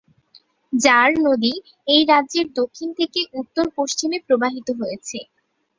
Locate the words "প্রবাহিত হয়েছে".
4.27-5.17